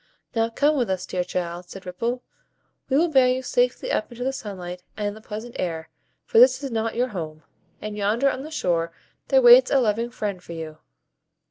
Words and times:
"Now 0.33 0.49
come 0.49 0.77
with 0.77 0.89
us, 0.89 1.05
dear 1.05 1.23
child," 1.23 1.69
said 1.69 1.85
Ripple; 1.85 2.23
"we 2.89 2.97
will 2.97 3.07
bear 3.07 3.27
you 3.27 3.43
safely 3.43 3.91
up 3.91 4.11
into 4.11 4.23
the 4.23 4.33
sunlight 4.33 4.81
and 4.97 5.15
the 5.15 5.21
pleasant 5.21 5.55
air; 5.59 5.89
for 6.25 6.39
this 6.39 6.63
is 6.63 6.71
not 6.71 6.95
your 6.95 7.09
home, 7.09 7.43
and 7.83 7.95
yonder, 7.95 8.27
on 8.31 8.41
the 8.41 8.49
shore, 8.49 8.91
there 9.27 9.43
waits 9.43 9.69
a 9.69 9.79
loving 9.79 10.09
friend 10.09 10.41
for 10.41 10.53
you." 10.53 10.79